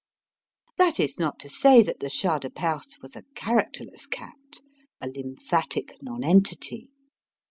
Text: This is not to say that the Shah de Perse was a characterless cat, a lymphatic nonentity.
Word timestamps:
This 0.79 0.99
is 0.99 1.19
not 1.19 1.37
to 1.41 1.47
say 1.47 1.83
that 1.83 1.99
the 1.99 2.09
Shah 2.09 2.39
de 2.39 2.49
Perse 2.49 2.97
was 3.03 3.15
a 3.15 3.21
characterless 3.35 4.07
cat, 4.07 4.61
a 4.99 5.05
lymphatic 5.07 6.01
nonentity. 6.01 6.89